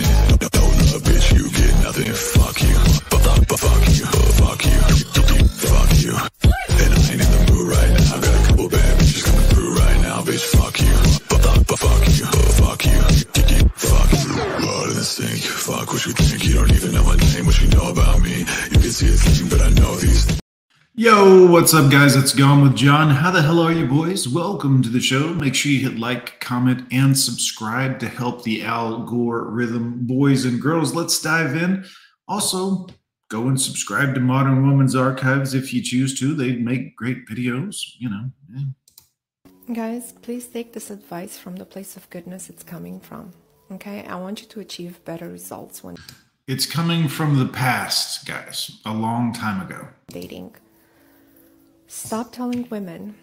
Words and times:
nothing. 0.00 0.48
No, 0.54 0.60
no, 0.60 0.76
no, 0.76 0.98
bitch, 1.00 1.32
you 1.36 1.50
get 1.50 1.74
nothing. 1.82 2.12
Fuck 2.12 2.62
you. 2.62 2.74
Fuck, 3.10 3.22
fuck, 3.22 3.58
fuck 3.58 3.84
you. 3.88 4.06
Fuck 4.40 4.64
you. 4.64 4.80
Fuck 5.66 5.92
you. 6.02 6.14
And 6.82 6.94
I 6.94 7.12
ain't 7.12 7.20
in 7.20 7.30
the 7.32 7.52
mood 7.52 7.68
right 7.68 7.90
now. 7.92 8.20
Got 8.20 8.34
a 8.34 8.46
couple 8.48 8.68
bad 8.68 8.98
bitches 8.98 9.24
coming 9.24 9.46
through 9.50 9.74
right 9.74 10.00
now, 10.02 10.22
bitch. 10.22 10.44
Fuck 10.56 10.80
you. 10.80 10.96
Fuck, 11.28 11.42
fuck, 11.66 11.78
fuck 11.78 12.04
you. 12.08 12.26
Fuck 12.60 12.84
you. 12.84 13.00
Fuck 13.76 14.12
you. 14.12 14.34
Blood 14.60 14.88
in 14.90 14.96
the 14.96 15.04
sink. 15.04 15.42
Fuck 15.42 15.92
what 15.92 16.06
you 16.06 16.12
think. 16.12 16.44
You 16.44 16.54
don't 16.54 16.72
even 16.72 16.92
know 16.92 17.04
my 17.04 17.16
name. 17.16 17.46
What 17.46 17.60
you 17.60 17.68
know 17.68 17.90
about 17.90 18.20
me. 18.22 18.40
You 18.40 18.78
can 18.78 18.90
see 18.90 19.08
a 19.08 19.16
Yo, 20.98 21.46
what's 21.50 21.74
up, 21.74 21.90
guys? 21.92 22.16
It's 22.16 22.32
Gone 22.32 22.62
with 22.62 22.74
John. 22.74 23.10
How 23.10 23.30
the 23.30 23.42
hell 23.42 23.60
are 23.60 23.72
you, 23.72 23.86
boys? 23.86 24.26
Welcome 24.26 24.82
to 24.82 24.88
the 24.88 25.00
show. 25.00 25.34
Make 25.34 25.54
sure 25.54 25.70
you 25.70 25.86
hit 25.86 25.98
like, 25.98 26.40
comment, 26.40 26.86
and 26.90 27.16
subscribe 27.16 27.98
to 27.98 28.08
help 28.08 28.44
the 28.44 28.62
Al 28.62 29.02
Gore 29.02 29.44
rhythm. 29.50 30.06
Boys 30.06 30.46
and 30.46 30.60
girls, 30.60 30.94
let's 30.94 31.20
dive 31.20 31.54
in. 31.54 31.84
Also, 32.28 32.86
go 33.28 33.46
and 33.48 33.60
subscribe 33.60 34.14
to 34.14 34.20
Modern 34.20 34.66
Woman's 34.66 34.96
Archives 34.96 35.52
if 35.52 35.74
you 35.74 35.82
choose 35.82 36.18
to. 36.18 36.34
They 36.34 36.56
make 36.56 36.96
great 36.96 37.26
videos, 37.26 37.76
you 37.98 38.08
know. 38.08 38.30
Yeah. 38.54 39.74
Guys, 39.74 40.12
please 40.22 40.46
take 40.46 40.72
this 40.72 40.90
advice 40.90 41.36
from 41.36 41.56
the 41.56 41.66
place 41.66 41.98
of 41.98 42.08
goodness 42.08 42.48
it's 42.48 42.62
coming 42.62 43.00
from. 43.00 43.32
Okay? 43.70 44.06
I 44.06 44.14
want 44.16 44.40
you 44.40 44.48
to 44.48 44.60
achieve 44.60 45.04
better 45.04 45.28
results 45.28 45.84
when 45.84 45.96
It's 46.46 46.64
coming 46.64 47.06
from 47.06 47.38
the 47.38 47.46
past, 47.46 48.24
guys, 48.24 48.80
a 48.86 48.94
long 48.94 49.34
time 49.34 49.60
ago. 49.60 49.88
dating. 50.08 50.54
Stop 51.88 52.32
telling 52.32 52.68
women 52.68 53.14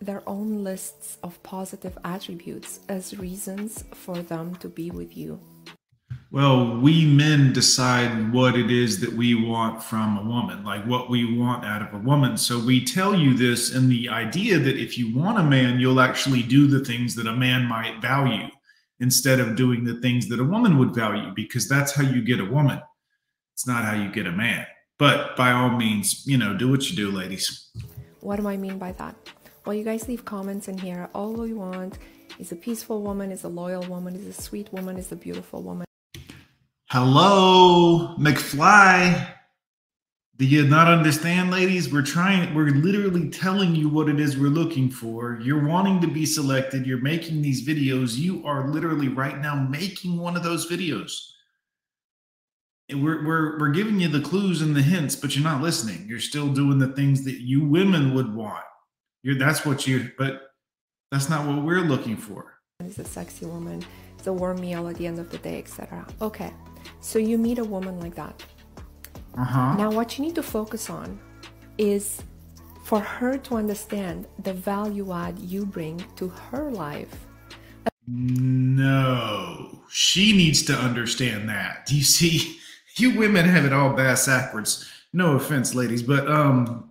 their 0.00 0.22
own 0.28 0.62
lists 0.62 1.18
of 1.24 1.42
positive 1.42 1.98
attributes 2.04 2.78
as 2.88 3.18
reasons 3.18 3.84
for 3.94 4.18
them 4.18 4.54
to 4.56 4.68
be 4.68 4.92
with 4.92 5.16
you. 5.16 5.40
Well, 6.30 6.78
we 6.78 7.04
men 7.04 7.52
decide 7.52 8.32
what 8.32 8.56
it 8.56 8.70
is 8.70 9.00
that 9.00 9.12
we 9.12 9.34
want 9.34 9.82
from 9.82 10.18
a 10.18 10.24
woman, 10.24 10.64
like 10.64 10.84
what 10.86 11.10
we 11.10 11.36
want 11.36 11.64
out 11.64 11.82
of 11.82 11.92
a 11.92 11.98
woman. 11.98 12.36
So 12.36 12.58
we 12.58 12.84
tell 12.84 13.14
you 13.14 13.34
this 13.34 13.74
in 13.74 13.88
the 13.88 14.08
idea 14.08 14.58
that 14.58 14.76
if 14.76 14.96
you 14.96 15.14
want 15.14 15.38
a 15.38 15.42
man, 15.42 15.80
you'll 15.80 16.00
actually 16.00 16.42
do 16.42 16.66
the 16.68 16.84
things 16.84 17.14
that 17.16 17.26
a 17.26 17.36
man 17.36 17.66
might 17.66 18.00
value 18.00 18.48
instead 19.00 19.40
of 19.40 19.56
doing 19.56 19.84
the 19.84 20.00
things 20.00 20.28
that 20.28 20.40
a 20.40 20.44
woman 20.44 20.78
would 20.78 20.94
value, 20.94 21.32
because 21.34 21.68
that's 21.68 21.92
how 21.92 22.02
you 22.02 22.22
get 22.22 22.40
a 22.40 22.44
woman. 22.44 22.80
It's 23.52 23.66
not 23.66 23.84
how 23.84 23.94
you 23.94 24.10
get 24.10 24.28
a 24.28 24.32
man. 24.32 24.66
But 24.98 25.36
by 25.36 25.50
all 25.50 25.70
means, 25.70 26.24
you 26.26 26.38
know, 26.38 26.56
do 26.56 26.70
what 26.70 26.88
you 26.88 26.96
do, 26.96 27.10
ladies. 27.10 27.70
What 28.22 28.38
do 28.38 28.46
I 28.46 28.56
mean 28.56 28.78
by 28.78 28.92
that? 28.92 29.16
Well, 29.66 29.74
you 29.74 29.82
guys 29.82 30.06
leave 30.06 30.24
comments 30.24 30.68
in 30.68 30.78
here. 30.78 31.10
All 31.12 31.32
we 31.32 31.54
want 31.54 31.98
is 32.38 32.52
a 32.52 32.56
peaceful 32.56 33.02
woman, 33.02 33.32
is 33.32 33.42
a 33.42 33.48
loyal 33.48 33.82
woman, 33.82 34.14
is 34.14 34.26
a 34.26 34.32
sweet 34.32 34.72
woman, 34.72 34.96
is 34.96 35.10
a 35.10 35.16
beautiful 35.16 35.60
woman. 35.60 35.84
Hello, 36.88 38.14
McFly. 38.18 39.28
Do 40.36 40.46
you 40.46 40.64
not 40.68 40.86
understand, 40.86 41.50
ladies? 41.50 41.92
We're 41.92 42.02
trying, 42.02 42.54
we're 42.54 42.70
literally 42.70 43.28
telling 43.28 43.74
you 43.74 43.88
what 43.88 44.08
it 44.08 44.20
is 44.20 44.38
we're 44.38 44.50
looking 44.50 44.88
for. 44.88 45.40
You're 45.42 45.66
wanting 45.66 46.00
to 46.02 46.06
be 46.06 46.24
selected. 46.24 46.86
You're 46.86 46.98
making 46.98 47.42
these 47.42 47.66
videos. 47.66 48.16
You 48.16 48.46
are 48.46 48.68
literally 48.68 49.08
right 49.08 49.40
now 49.40 49.56
making 49.56 50.16
one 50.16 50.36
of 50.36 50.44
those 50.44 50.70
videos. 50.70 51.10
We're, 52.94 53.24
we're, 53.24 53.58
we're 53.58 53.70
giving 53.70 54.00
you 54.00 54.08
the 54.08 54.20
clues 54.20 54.62
and 54.62 54.74
the 54.74 54.82
hints, 54.82 55.16
but 55.16 55.34
you're 55.34 55.44
not 55.44 55.62
listening. 55.62 56.06
You're 56.08 56.20
still 56.20 56.48
doing 56.48 56.78
the 56.78 56.88
things 56.88 57.24
that 57.24 57.40
you 57.40 57.64
women 57.64 58.14
would 58.14 58.34
want. 58.34 58.64
You're, 59.22 59.38
that's 59.38 59.64
what 59.64 59.86
you, 59.86 60.10
but 60.18 60.52
that's 61.10 61.28
not 61.28 61.46
what 61.46 61.62
we're 61.62 61.80
looking 61.80 62.16
for. 62.16 62.58
Is 62.80 62.98
a 62.98 63.04
sexy 63.04 63.46
woman, 63.46 63.84
it's 64.18 64.26
a 64.26 64.32
warm 64.32 64.60
meal 64.60 64.88
at 64.88 64.96
the 64.96 65.06
end 65.06 65.18
of 65.18 65.30
the 65.30 65.38
day, 65.38 65.58
etc. 65.58 66.06
Okay, 66.20 66.52
so 67.00 67.18
you 67.18 67.38
meet 67.38 67.58
a 67.58 67.64
woman 67.64 68.00
like 68.00 68.14
that. 68.16 68.42
Uh 69.36 69.44
huh. 69.44 69.74
Now, 69.76 69.90
what 69.90 70.18
you 70.18 70.24
need 70.24 70.34
to 70.34 70.42
focus 70.42 70.90
on 70.90 71.18
is 71.78 72.22
for 72.84 73.00
her 73.00 73.38
to 73.38 73.56
understand 73.56 74.26
the 74.42 74.52
value 74.52 75.12
add 75.12 75.38
you 75.38 75.64
bring 75.64 76.04
to 76.16 76.28
her 76.28 76.70
life. 76.70 77.26
No, 78.06 79.82
she 79.88 80.36
needs 80.36 80.62
to 80.64 80.74
understand 80.74 81.48
that. 81.48 81.86
Do 81.86 81.96
you 81.96 82.02
see? 82.02 82.58
You 82.96 83.16
women 83.16 83.46
have 83.46 83.64
it 83.64 83.72
all 83.72 83.92
bass 83.92 84.26
backwards. 84.26 84.88
No 85.12 85.36
offense, 85.36 85.74
ladies, 85.74 86.02
but 86.02 86.30
um, 86.30 86.90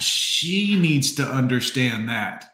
she 0.00 0.78
needs 0.78 1.14
to 1.16 1.24
understand 1.24 2.08
that. 2.08 2.50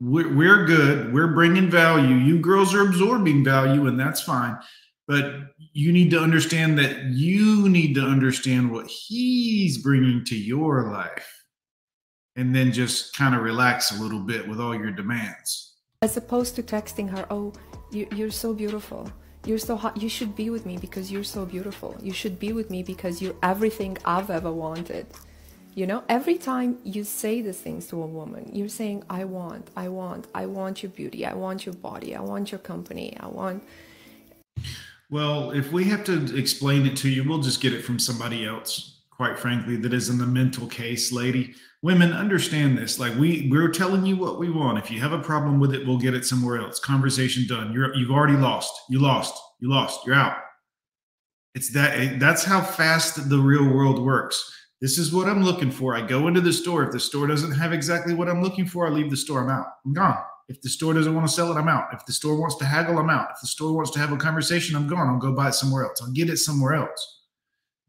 We're, 0.00 0.32
we're 0.32 0.64
good. 0.64 1.12
We're 1.12 1.34
bringing 1.34 1.70
value. 1.70 2.14
You 2.14 2.38
girls 2.38 2.74
are 2.74 2.82
absorbing 2.82 3.44
value, 3.44 3.86
and 3.86 3.98
that's 3.98 4.20
fine. 4.20 4.56
But 5.08 5.32
you 5.72 5.92
need 5.92 6.10
to 6.10 6.20
understand 6.20 6.78
that 6.78 7.04
you 7.04 7.68
need 7.68 7.94
to 7.94 8.02
understand 8.02 8.70
what 8.70 8.86
he's 8.86 9.78
bringing 9.78 10.24
to 10.26 10.36
your 10.36 10.92
life, 10.92 11.44
and 12.36 12.54
then 12.54 12.72
just 12.72 13.16
kind 13.16 13.34
of 13.34 13.42
relax 13.42 13.90
a 13.90 14.02
little 14.02 14.20
bit 14.20 14.46
with 14.46 14.60
all 14.60 14.74
your 14.74 14.92
demands. 14.92 15.76
As 16.02 16.16
opposed 16.16 16.54
to 16.56 16.62
texting 16.62 17.10
her, 17.10 17.26
oh, 17.30 17.52
you, 17.90 18.06
you're 18.14 18.30
so 18.30 18.54
beautiful. 18.54 19.10
You're 19.48 19.56
so 19.56 19.76
hot. 19.76 19.96
You 19.96 20.10
should 20.10 20.36
be 20.36 20.50
with 20.50 20.66
me 20.66 20.76
because 20.76 21.10
you're 21.10 21.24
so 21.24 21.46
beautiful. 21.46 21.96
You 22.02 22.12
should 22.12 22.38
be 22.38 22.52
with 22.52 22.68
me 22.68 22.82
because 22.82 23.22
you're 23.22 23.34
everything 23.42 23.96
I've 24.04 24.28
ever 24.28 24.52
wanted. 24.52 25.06
You 25.74 25.86
know, 25.86 26.04
every 26.06 26.36
time 26.36 26.76
you 26.84 27.02
say 27.02 27.40
these 27.40 27.58
things 27.58 27.86
to 27.86 28.02
a 28.02 28.06
woman, 28.06 28.50
you're 28.52 28.68
saying, 28.68 29.04
I 29.08 29.24
want, 29.24 29.70
I 29.74 29.88
want, 29.88 30.26
I 30.34 30.44
want 30.44 30.82
your 30.82 30.90
beauty, 30.90 31.24
I 31.24 31.32
want 31.32 31.64
your 31.64 31.74
body, 31.74 32.14
I 32.14 32.20
want 32.20 32.52
your 32.52 32.58
company, 32.58 33.16
I 33.18 33.28
want. 33.28 33.62
Well, 35.08 35.52
if 35.52 35.72
we 35.72 35.84
have 35.84 36.04
to 36.04 36.36
explain 36.36 36.84
it 36.84 36.94
to 36.98 37.08
you, 37.08 37.26
we'll 37.26 37.40
just 37.40 37.62
get 37.62 37.72
it 37.72 37.82
from 37.82 37.98
somebody 37.98 38.44
else, 38.44 38.97
quite 39.18 39.36
frankly, 39.36 39.74
that 39.76 39.92
is 39.92 40.08
in 40.08 40.16
the 40.16 40.26
mental 40.26 40.68
case, 40.68 41.10
lady. 41.12 41.52
Women 41.82 42.12
understand 42.12 42.78
this. 42.78 42.98
Like 42.98 43.14
we 43.16 43.48
we're 43.50 43.68
telling 43.68 44.06
you 44.06 44.16
what 44.16 44.38
we 44.38 44.48
want. 44.48 44.78
If 44.78 44.90
you 44.90 45.00
have 45.00 45.12
a 45.12 45.18
problem 45.18 45.60
with 45.60 45.74
it, 45.74 45.86
we'll 45.86 45.98
get 45.98 46.14
it 46.14 46.24
somewhere 46.24 46.58
else. 46.58 46.78
Conversation 46.78 47.44
done. 47.46 47.72
You're 47.72 47.94
you've 47.94 48.12
already 48.12 48.36
lost. 48.36 48.72
You 48.88 49.00
lost. 49.00 49.34
You 49.60 49.68
lost. 49.68 50.06
You're 50.06 50.14
out. 50.14 50.38
It's 51.54 51.72
that 51.72 52.20
that's 52.20 52.44
how 52.44 52.60
fast 52.60 53.28
the 53.28 53.38
real 53.38 53.68
world 53.68 54.04
works. 54.04 54.54
This 54.80 54.98
is 54.98 55.12
what 55.12 55.28
I'm 55.28 55.44
looking 55.44 55.72
for. 55.72 55.96
I 55.96 56.00
go 56.00 56.28
into 56.28 56.40
the 56.40 56.52
store. 56.52 56.84
If 56.84 56.92
the 56.92 57.00
store 57.00 57.26
doesn't 57.26 57.52
have 57.52 57.72
exactly 57.72 58.14
what 58.14 58.28
I'm 58.28 58.42
looking 58.42 58.66
for, 58.66 58.86
I 58.86 58.90
leave 58.90 59.10
the 59.10 59.16
store. 59.16 59.42
I'm 59.42 59.50
out. 59.50 59.66
I'm 59.84 59.92
gone. 59.92 60.18
If 60.48 60.62
the 60.62 60.68
store 60.68 60.94
doesn't 60.94 61.14
want 61.14 61.26
to 61.26 61.32
sell 61.32 61.50
it, 61.50 61.56
I'm 61.56 61.68
out. 61.68 61.88
If 61.92 62.06
the 62.06 62.12
store 62.12 62.40
wants 62.40 62.54
to 62.56 62.64
haggle, 62.64 62.98
I'm 62.98 63.10
out. 63.10 63.30
If 63.34 63.40
the 63.40 63.48
store 63.48 63.72
wants 63.72 63.90
to 63.90 63.98
have 63.98 64.12
a 64.12 64.16
conversation, 64.16 64.76
I'm 64.76 64.86
gone. 64.86 65.08
I'll 65.08 65.18
go 65.18 65.32
buy 65.32 65.48
it 65.48 65.54
somewhere 65.54 65.84
else. 65.84 66.00
I'll 66.00 66.12
get 66.12 66.30
it 66.30 66.38
somewhere 66.38 66.74
else. 66.74 67.17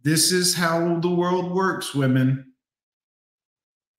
This 0.04 0.32
is 0.32 0.56
how 0.56 1.00
the 1.00 1.10
world 1.10 1.52
works, 1.52 1.94
women. 1.94 2.54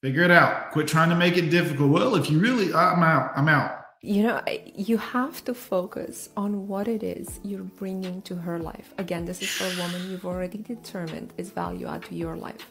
Figure 0.02 0.22
it 0.22 0.30
out. 0.30 0.70
Quit 0.70 0.88
trying 0.88 1.10
to 1.10 1.16
make 1.16 1.36
it 1.36 1.50
difficult. 1.50 1.90
Well, 1.90 2.16
if 2.16 2.30
you 2.30 2.38
really, 2.38 2.72
I'm 2.72 3.02
out. 3.02 3.32
I'm 3.36 3.48
out. 3.48 3.80
You 4.02 4.22
know, 4.22 4.42
you 4.64 4.96
have 4.96 5.44
to 5.44 5.52
focus 5.52 6.30
on 6.34 6.66
what 6.66 6.88
it 6.88 7.02
is 7.02 7.38
you're 7.44 7.60
bringing 7.62 8.22
to 8.22 8.34
her 8.34 8.58
life. 8.58 8.94
Again, 8.96 9.26
this 9.26 9.42
is 9.42 9.50
for 9.50 9.64
a 9.64 9.82
woman 9.82 10.10
you've 10.10 10.24
already 10.24 10.56
determined 10.56 11.34
is 11.36 11.50
value 11.50 11.86
add 11.86 12.04
to 12.04 12.14
your 12.14 12.34
life. 12.34 12.70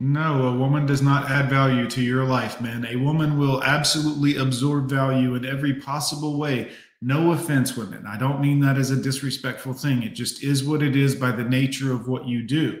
No, 0.00 0.48
a 0.48 0.56
woman 0.56 0.86
does 0.86 1.02
not 1.02 1.30
add 1.30 1.50
value 1.50 1.86
to 1.90 2.00
your 2.00 2.24
life, 2.24 2.62
man. 2.62 2.86
A 2.86 2.96
woman 2.96 3.38
will 3.38 3.62
absolutely 3.62 4.36
absorb 4.38 4.88
value 4.88 5.34
in 5.34 5.44
every 5.44 5.74
possible 5.74 6.38
way. 6.38 6.70
No 7.04 7.32
offense, 7.32 7.76
women. 7.76 8.06
I 8.06 8.16
don't 8.16 8.40
mean 8.40 8.60
that 8.60 8.78
as 8.78 8.92
a 8.92 9.02
disrespectful 9.02 9.72
thing. 9.72 10.04
It 10.04 10.10
just 10.10 10.44
is 10.44 10.62
what 10.62 10.84
it 10.84 10.94
is 10.94 11.16
by 11.16 11.32
the 11.32 11.42
nature 11.42 11.92
of 11.92 12.06
what 12.06 12.28
you 12.28 12.44
do. 12.44 12.80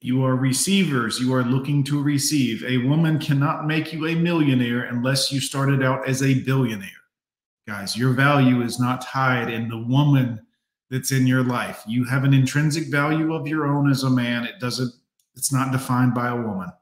You 0.00 0.24
are 0.24 0.34
receivers. 0.34 1.20
You 1.20 1.32
are 1.34 1.44
looking 1.44 1.84
to 1.84 2.02
receive. 2.02 2.64
A 2.64 2.78
woman 2.78 3.20
cannot 3.20 3.68
make 3.68 3.92
you 3.92 4.08
a 4.08 4.16
millionaire 4.16 4.82
unless 4.82 5.30
you 5.30 5.38
started 5.38 5.80
out 5.80 6.08
as 6.08 6.24
a 6.24 6.42
billionaire. 6.42 6.88
Guys, 7.68 7.96
your 7.96 8.14
value 8.14 8.62
is 8.62 8.80
not 8.80 9.02
tied 9.02 9.48
in 9.48 9.68
the 9.68 9.78
woman 9.78 10.40
that's 10.90 11.12
in 11.12 11.24
your 11.24 11.44
life. 11.44 11.84
You 11.86 12.02
have 12.06 12.24
an 12.24 12.34
intrinsic 12.34 12.88
value 12.88 13.32
of 13.32 13.46
your 13.46 13.68
own 13.68 13.88
as 13.88 14.02
a 14.02 14.10
man. 14.10 14.44
It 14.44 14.58
doesn't, 14.58 14.92
it's 15.36 15.52
not 15.52 15.70
defined 15.70 16.14
by 16.14 16.30
a 16.30 16.36
woman. 16.36 16.72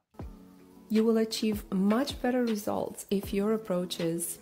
You 0.89 1.05
will 1.05 1.19
achieve 1.19 1.71
much 1.75 2.23
better 2.23 2.43
results 2.47 3.05
if 3.11 3.35
your 3.35 3.53
approach 3.53 4.01
is 4.01 4.39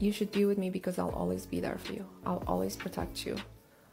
you 0.00 0.12
should 0.12 0.32
be 0.32 0.44
with 0.46 0.58
me 0.58 0.70
because 0.70 0.98
I'll 0.98 1.10
always 1.10 1.46
be 1.46 1.60
there 1.60 1.78
for 1.78 1.92
you. 1.92 2.06
I'll 2.24 2.42
always 2.46 2.74
protect 2.74 3.26
you. 3.26 3.36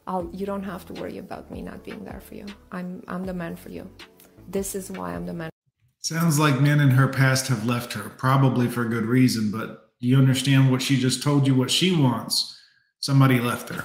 I'll, 0.07 0.29
you 0.31 0.45
don't 0.45 0.63
have 0.63 0.85
to 0.85 0.93
worry 0.93 1.17
about 1.17 1.51
me 1.51 1.61
not 1.61 1.83
being 1.83 2.05
there 2.05 2.21
for 2.21 2.35
you. 2.35 2.45
I'm, 2.71 3.03
I'm 3.07 3.25
the 3.25 3.33
man 3.33 3.57
for 3.57 3.69
you. 3.69 3.89
This 4.47 4.73
is 4.73 4.89
why 4.89 5.13
I'm 5.13 5.25
the 5.25 5.33
man. 5.33 5.49
Sounds 5.99 6.39
like 6.39 6.61
men 6.61 6.79
in 6.79 6.91
her 6.91 7.09
past 7.09 7.47
have 7.49 7.65
left 7.65 7.91
her, 7.93 8.09
probably 8.09 8.67
for 8.67 8.83
a 8.83 8.89
good 8.89 9.05
reason, 9.05 9.51
but 9.51 9.91
you 9.99 10.17
understand 10.17 10.71
what 10.71 10.81
she 10.81 10.97
just 10.97 11.21
told 11.21 11.45
you 11.45 11.53
what 11.53 11.69
she 11.69 11.93
wants? 11.93 12.57
Somebody 13.01 13.41
left 13.41 13.67
her. 13.69 13.83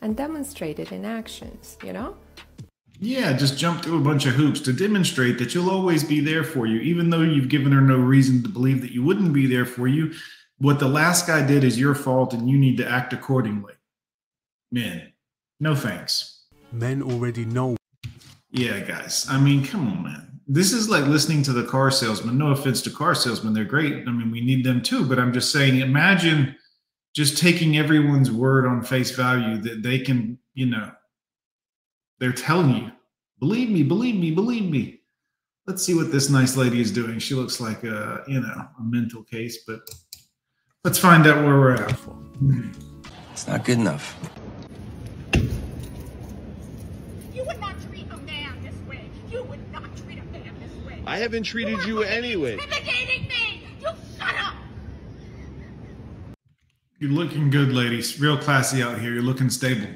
And 0.00 0.16
demonstrate 0.16 0.78
it 0.78 0.92
in 0.92 1.04
actions, 1.04 1.76
you 1.84 1.92
know? 1.92 2.16
Yeah, 3.00 3.34
just 3.34 3.58
jump 3.58 3.82
through 3.82 3.98
a 3.98 4.02
bunch 4.02 4.24
of 4.24 4.34
hoops 4.34 4.60
to 4.60 4.72
demonstrate 4.72 5.38
that 5.38 5.54
you'll 5.54 5.70
always 5.70 6.02
be 6.02 6.20
there 6.20 6.42
for 6.42 6.66
you, 6.66 6.80
even 6.80 7.10
though 7.10 7.20
you've 7.20 7.48
given 7.48 7.72
her 7.72 7.82
no 7.82 7.98
reason 7.98 8.42
to 8.42 8.48
believe 8.48 8.80
that 8.80 8.92
you 8.92 9.04
wouldn't 9.04 9.34
be 9.34 9.46
there 9.46 9.66
for 9.66 9.86
you. 9.86 10.14
What 10.58 10.80
the 10.80 10.88
last 10.88 11.26
guy 11.26 11.46
did 11.46 11.62
is 11.62 11.78
your 11.78 11.94
fault, 11.94 12.32
and 12.32 12.50
you 12.50 12.58
need 12.58 12.76
to 12.78 12.88
act 12.88 13.12
accordingly. 13.12 13.74
Men, 14.72 15.12
No 15.60 15.74
thanks. 15.74 16.44
Men 16.72 17.02
already 17.02 17.44
know. 17.44 17.76
Yeah, 18.50 18.80
guys. 18.80 19.26
I 19.28 19.38
mean, 19.38 19.64
come 19.64 19.88
on, 19.88 20.02
man. 20.02 20.40
This 20.46 20.72
is 20.72 20.88
like 20.88 21.04
listening 21.06 21.42
to 21.44 21.52
the 21.52 21.64
car 21.64 21.90
salesman. 21.90 22.38
No 22.38 22.50
offense 22.50 22.82
to 22.82 22.90
car 22.90 23.14
salesmen, 23.14 23.52
they're 23.52 23.64
great. 23.64 24.06
I 24.06 24.10
mean, 24.10 24.30
we 24.30 24.40
need 24.40 24.64
them 24.64 24.82
too. 24.82 25.04
But 25.04 25.18
I'm 25.18 25.32
just 25.32 25.52
saying, 25.52 25.80
imagine 25.80 26.56
just 27.14 27.38
taking 27.38 27.76
everyone's 27.78 28.30
word 28.30 28.66
on 28.66 28.82
face 28.82 29.10
value 29.10 29.58
that 29.58 29.82
they 29.82 29.98
can, 29.98 30.38
you 30.54 30.66
know, 30.66 30.90
they're 32.18 32.32
telling 32.32 32.76
you, 32.76 32.90
believe 33.38 33.70
me, 33.70 33.82
believe 33.82 34.16
me, 34.16 34.30
believe 34.30 34.70
me. 34.70 35.00
Let's 35.66 35.84
see 35.84 35.94
what 35.94 36.10
this 36.10 36.30
nice 36.30 36.56
lady 36.56 36.80
is 36.80 36.90
doing. 36.90 37.18
She 37.18 37.34
looks 37.34 37.60
like 37.60 37.84
a, 37.84 38.24
you 38.26 38.40
know, 38.40 38.68
a 38.78 38.82
mental 38.82 39.22
case, 39.22 39.64
but 39.66 39.80
let's 40.84 40.98
find 40.98 41.26
out 41.26 41.44
where 41.44 41.58
we're 41.58 41.74
at. 41.74 41.98
It's 43.32 43.46
not 43.46 43.64
good 43.64 43.78
enough. 43.78 44.16
You 45.34 45.44
would 47.44 47.60
not 47.60 47.74
treat 47.88 48.06
a 48.10 48.16
man 48.18 48.62
this 48.62 48.74
way. 48.88 49.10
You 49.30 49.42
would 49.42 49.72
not 49.72 49.84
treat 49.96 50.18
a 50.18 50.22
man 50.24 50.54
this 50.60 50.86
way. 50.86 51.02
I 51.06 51.18
haven't 51.18 51.42
treated 51.42 51.84
you 51.84 52.02
are 52.02 52.06
anyway. 52.06 52.54
Intimidating 52.54 53.28
me. 53.28 53.62
You 53.80 53.88
shut 54.18 54.34
up. 54.36 54.54
You're 56.98 57.10
looking 57.10 57.50
good, 57.50 57.72
ladies. 57.72 58.18
Real 58.18 58.38
classy 58.38 58.82
out 58.82 58.98
here. 58.98 59.12
You're 59.12 59.22
looking 59.22 59.50
stable. 59.50 59.88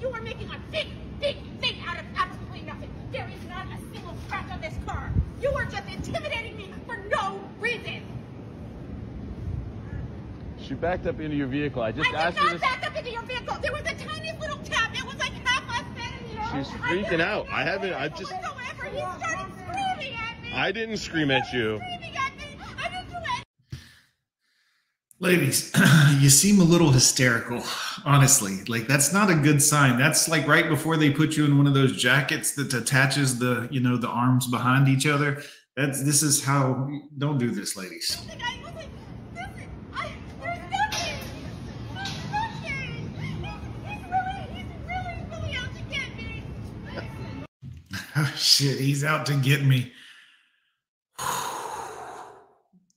You 0.00 0.08
are 0.08 0.20
making 0.20 0.50
a 0.50 0.58
big, 0.72 0.88
big 1.20 1.36
thing 1.60 1.76
out 1.86 2.00
of 2.00 2.04
absolutely 2.16 2.62
nothing. 2.62 2.90
There 3.12 3.28
is 3.28 3.48
not 3.48 3.66
a 3.66 3.78
single 3.94 4.16
scratch 4.26 4.50
on 4.50 4.60
this 4.60 4.74
car. 4.84 5.12
You 5.40 5.50
are 5.50 5.64
just 5.66 5.86
intimidating 5.86 6.56
me 6.56 6.74
for 6.86 6.96
no 7.08 7.40
reason. 7.60 8.02
She 10.70 10.76
backed 10.76 11.04
up 11.08 11.18
into 11.18 11.34
your 11.34 11.48
vehicle. 11.48 11.82
I 11.82 11.90
just 11.90 12.08
I 12.14 12.28
asked 12.28 12.36
did 12.36 12.44
her 12.44 12.50
not 12.50 12.54
to. 12.54 12.60
back 12.60 12.86
up 12.86 12.96
into 12.96 13.10
your 13.10 13.22
vehicle. 13.24 13.56
There 13.60 13.72
was 13.72 13.80
a 13.80 13.94
tiny 13.96 14.30
little 14.38 14.58
tap. 14.58 14.96
It 14.96 15.04
was 15.04 15.16
like 15.16 15.32
half 15.44 15.64
a 15.68 16.00
centimeter. 16.00 16.64
She's 16.64 16.80
freaking 16.80 17.10
didn't 17.10 17.20
out. 17.22 17.48
I 17.50 17.64
haven't- 17.64 17.92
I 17.94 18.06
just- 18.06 18.30
Whatsoever. 18.30 18.84
He 18.84 18.98
started 19.00 19.52
screaming 19.58 20.14
at 20.14 20.42
me. 20.44 20.52
I 20.54 20.70
didn't 20.70 20.98
scream 20.98 21.32
at 21.32 21.52
you. 21.52 21.78
Screaming 21.78 22.16
at 22.16 22.36
me. 22.36 22.56
I 22.78 22.88
didn't 22.88 23.10
do 23.10 23.16
it. 23.16 23.78
Ladies, 25.18 25.72
you 26.20 26.30
seem 26.30 26.60
a 26.60 26.64
little 26.64 26.92
hysterical, 26.92 27.64
honestly. 28.04 28.62
Like 28.68 28.86
that's 28.86 29.12
not 29.12 29.28
a 29.28 29.34
good 29.34 29.60
sign. 29.60 29.98
That's 29.98 30.28
like 30.28 30.46
right 30.46 30.68
before 30.68 30.96
they 30.96 31.10
put 31.10 31.36
you 31.36 31.46
in 31.46 31.58
one 31.58 31.66
of 31.66 31.74
those 31.74 31.96
jackets 32.00 32.52
that 32.54 32.72
attaches 32.72 33.40
the, 33.40 33.66
you 33.72 33.80
know, 33.80 33.96
the 33.96 34.06
arms 34.06 34.46
behind 34.46 34.86
each 34.86 35.04
other. 35.04 35.42
That's 35.76 36.04
this 36.04 36.22
is 36.22 36.44
how 36.44 36.88
don't 37.18 37.38
do 37.38 37.50
this, 37.50 37.76
ladies. 37.76 38.24
Oh 48.22 48.32
shit, 48.36 48.78
he's 48.78 49.02
out 49.02 49.24
to 49.26 49.34
get 49.36 49.64
me. 49.64 49.92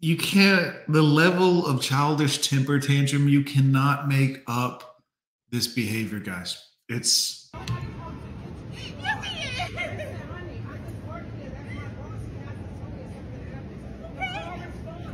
You 0.02 0.18
can't 0.18 0.76
the 0.90 1.02
level 1.02 1.66
of 1.66 1.82
childish 1.82 2.46
temper 2.46 2.78
tantrum, 2.78 3.30
you 3.30 3.42
cannot 3.42 4.10
make 4.10 4.44
up 4.48 5.02
this 5.50 5.66
behavior, 5.68 6.20
guys. 6.20 6.62
It's 6.90 7.50
Yes, 7.54 9.26
he 9.26 9.48
is. 9.48 9.60
Okay, 14.04 14.62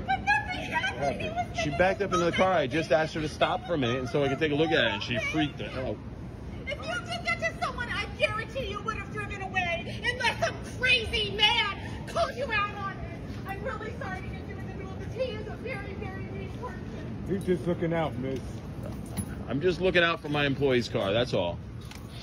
but 0.08 0.20
nothing 0.26 0.60
happened. 0.72 1.22
He 1.22 1.30
was 1.30 1.64
She 1.64 1.70
backed 1.70 2.02
up 2.02 2.12
into 2.14 2.26
the 2.26 2.32
car. 2.32 2.54
I 2.54 2.66
just 2.66 2.92
asked 2.92 3.14
her 3.14 3.22
to 3.22 3.30
stop 3.30 3.68
for 3.68 3.76
a 3.76 3.78
minute 3.78 4.00
and 4.00 4.10
so 4.10 4.24
I 4.24 4.28
could 4.28 4.40
take 4.40 4.54
a 4.54 4.56
look 4.56 4.72
at 4.72 4.86
it, 4.86 4.92
and 4.92 5.04
she 5.04 5.20
freaked 5.32 5.60
the 5.60 5.66
hell. 5.66 5.96
If 6.66 6.78
you 6.78 6.94
did 7.06 7.26
that 7.26 7.40
to 7.42 7.64
someone, 7.64 7.90
I 7.90 8.06
guarantee 8.18 8.72
you 8.72 8.82
would 8.82 8.98
have 8.98 9.09
crazy 10.80 11.32
man 11.32 11.78
called 12.08 12.36
you 12.36 12.46
out 12.46 12.74
on 12.76 12.94
it. 12.94 13.20
I'm 13.48 13.64
really 13.64 13.94
sorry 14.00 14.22
to 14.22 14.28
get 14.28 14.48
you 14.48 14.58
in 14.58 14.68
the 14.68 14.74
middle 14.76 14.92
of 14.92 15.00
this. 15.00 15.14
He 15.14 15.32
is 15.34 15.48
a 15.48 15.56
very, 15.58 15.94
very 15.96 16.24
mean 16.24 16.52
person. 16.62 17.26
He's 17.28 17.44
just 17.44 17.68
looking 17.68 17.94
out, 17.94 18.18
miss. 18.18 18.40
I'm 19.48 19.60
just 19.60 19.82
looking 19.82 20.04
out 20.04 20.22
for 20.22 20.30
my 20.30 20.46
employee's 20.46 20.88
car. 20.88 21.12
That's 21.12 21.34
all. 21.34 21.58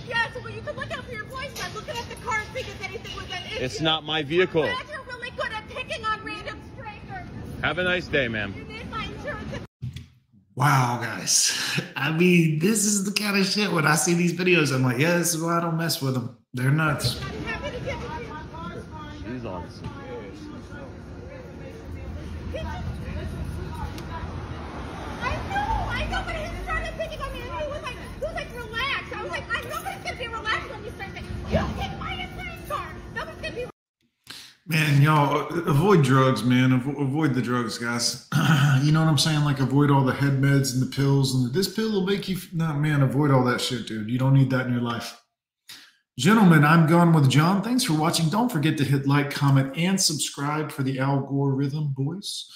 Yeah, 0.09 0.33
so 0.33 0.41
well, 0.41 0.51
you 0.51 0.63
can 0.63 0.77
look 0.77 0.91
out 0.97 1.05
for 1.05 1.13
your 1.13 1.25
voice 1.25 1.53
by 1.61 1.69
looking 1.75 1.97
at 1.97 2.09
the 2.09 2.15
car 2.17 2.39
and 2.39 2.49
seeing 2.55 2.67
if 2.67 2.85
anything 2.85 3.17
was 3.17 3.25
an 3.27 3.45
issue. 3.47 3.65
It's 3.65 3.81
not 3.81 4.05
my 4.05 4.23
vehicle. 4.23 4.63
I'm 4.63 4.73
glad 4.73 4.87
you're 4.89 5.05
really 5.05 5.31
good 5.31 5.53
at 5.53 5.69
picking 5.69 6.05
on 6.05 6.25
random 6.25 6.59
strangers. 6.75 7.29
Have 7.63 7.79
a 7.79 7.85
nice 7.85 8.07
day, 8.07 8.29
ma'am. 8.29 8.55
You 8.57 8.65
need 8.65 8.91
my 8.91 9.05
insurance. 9.05 9.67
wow, 10.55 11.01
guys. 11.03 11.83
I 11.97 12.13
mean, 12.13 12.61
this 12.61 12.85
is 12.85 13.05
the 13.05 13.13
kind 13.13 13.37
of 13.37 13.45
shit 13.47 13.71
when 13.73 13.87
I 13.87 13.97
see 13.97 14.15
these 14.15 14.33
videos, 14.33 14.73
I'm 14.73 14.83
like, 14.85 14.99
yeah, 14.99 15.19
this 15.19 15.35
is 15.35 15.43
why 15.43 15.59
I 15.59 15.61
don't 15.61 15.77
mess 15.77 16.01
with 16.01 16.15
them. 16.15 16.39
They're 16.55 16.71
nuts. 16.71 17.21
Man, 34.69 35.01
y'all 35.01 35.47
avoid 35.69 36.03
drugs, 36.03 36.43
man. 36.43 36.71
Avo- 36.81 37.01
avoid 37.01 37.35
the 37.35 37.43
drugs, 37.43 37.79
guys. 37.79 38.27
you 38.83 38.91
know 38.91 39.01
what 39.01 39.09
I'm 39.09 39.19
saying? 39.19 39.45
Like 39.45 39.61
avoid 39.61 39.91
all 39.93 40.03
the 40.05 40.13
head 40.13 40.41
meds 40.43 40.75
and 40.75 40.83
the 40.83 40.87
pills 40.95 41.35
and 41.35 41.55
this 41.55 41.73
pill 41.73 41.93
will 41.93 42.05
make 42.07 42.29
you. 42.29 42.37
f- 42.37 42.49
No, 42.53 42.73
man, 42.75 43.03
avoid 43.03 43.31
all 43.31 43.45
that 43.45 43.61
shit, 43.61 43.87
dude. 43.87 44.11
You 44.11 44.19
don't 44.19 44.35
need 44.35 44.51
that 44.51 44.67
in 44.67 44.73
your 44.73 44.83
life. 44.83 45.21
Gentlemen, 46.19 46.65
I'm 46.65 46.87
gone 46.87 47.13
with 47.13 47.29
John. 47.29 47.61
Thanks 47.61 47.85
for 47.85 47.93
watching. 47.93 48.31
Don't 48.31 48.51
forget 48.51 48.79
to 48.79 48.85
hit 48.85 49.07
like, 49.07 49.31
comment, 49.31 49.77
and 49.77 50.01
subscribe 50.01 50.73
for 50.73 50.83
the 50.83 50.99
Al 50.99 51.21
Gore 51.21 51.53
Rhythm 51.53 51.89
boys. 51.89 52.51